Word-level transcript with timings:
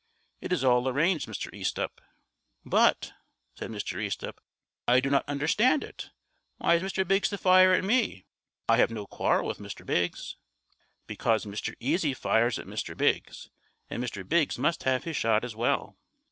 It 0.39 0.51
is 0.51 0.63
all 0.63 0.87
arranged, 0.89 1.27
Mr. 1.27 1.53
Easthupp." 1.55 2.01
"But," 2.65 3.13
said 3.53 3.69
Mr. 3.69 4.03
Easthupp, 4.03 4.41
"I 4.87 4.99
do 4.99 5.11
not 5.11 5.23
understand 5.29 5.83
it. 5.83 6.09
Why 6.57 6.73
is 6.73 6.81
Mr. 6.81 7.07
Biggs 7.07 7.29
to 7.29 7.37
fire 7.37 7.71
at 7.71 7.83
me? 7.83 8.25
I 8.67 8.77
have 8.77 8.89
no 8.89 9.05
quarrel 9.05 9.47
with 9.47 9.59
Mr. 9.59 9.85
Biggs." 9.85 10.37
"Because 11.05 11.45
Mr. 11.45 11.75
Easy 11.79 12.15
fires 12.15 12.57
at 12.57 12.65
Mr. 12.65 12.97
Biggs, 12.97 13.51
and 13.91 14.03
Mr. 14.03 14.27
Biggs 14.27 14.57
must 14.57 14.85
have 14.85 15.03
his 15.03 15.15
shot 15.17 15.45
as 15.45 15.55
well." 15.55 15.99